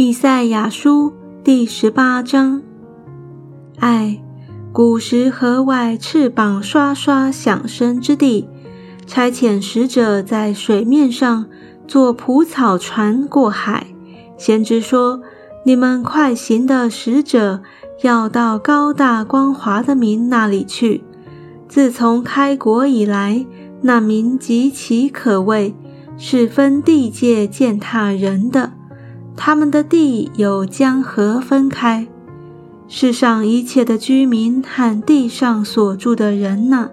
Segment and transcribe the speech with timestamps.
[0.00, 2.62] 以赛亚书第十八章。
[3.80, 4.22] 唉，
[4.72, 8.48] 古时河外翅膀刷刷响声之地，
[9.08, 11.46] 差遣使者在水面上
[11.88, 13.88] 坐蒲草船过海。
[14.36, 15.20] 先知说
[15.66, 17.60] ：“你们快行的使者
[18.02, 21.02] 要到高大光华的民那里去。
[21.66, 23.44] 自从开国以来，
[23.82, 25.74] 那民极其可畏，
[26.16, 28.74] 是分地界践踏人的。”
[29.40, 32.08] 他们的地有江河分开，
[32.88, 36.90] 世上一切的居民和地上所住的人呢？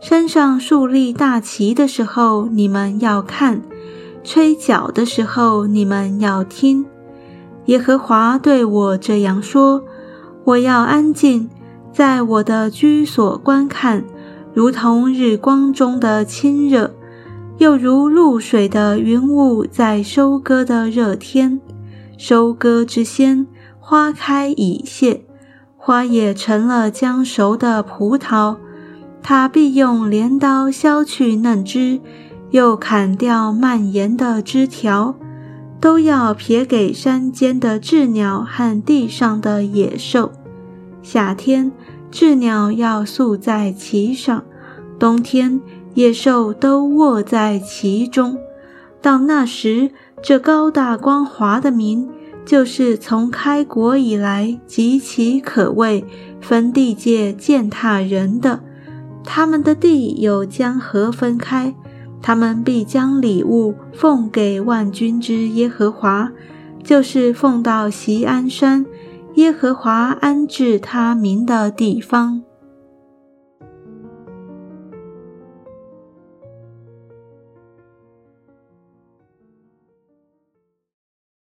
[0.00, 3.56] 山上树立大旗的时候，你们要看；
[4.22, 6.86] 吹角的时候，你们要听。
[7.66, 9.82] 耶和华对我这样说：
[10.44, 11.50] 我要安静，
[11.92, 14.04] 在我的居所观看，
[14.54, 16.94] 如同日光中的亲热。
[17.58, 21.60] 又如露水的云雾，在收割的热天，
[22.18, 23.46] 收割之先，
[23.78, 25.24] 花开已谢，
[25.76, 28.56] 花也成了将熟的葡萄。
[29.22, 32.00] 他必用镰刀削去嫩枝，
[32.50, 35.14] 又砍掉蔓延的枝条，
[35.80, 40.32] 都要撇给山间的鸷鸟和地上的野兽。
[41.02, 41.70] 夏天，
[42.10, 44.42] 鸷鸟要宿在其上；
[44.98, 45.60] 冬天，
[45.94, 48.38] 野兽都卧在其中。
[49.00, 49.90] 到那时，
[50.22, 52.08] 这高大光华的民，
[52.44, 56.04] 就是从开国以来极其可畏、
[56.40, 58.60] 分地界践踏人的。
[59.22, 61.74] 他们的地有江河分开，
[62.20, 66.30] 他们必将礼物奉给万军之耶和华，
[66.82, 68.84] 就是奉到锡安山，
[69.34, 72.42] 耶和华安置他民的地方。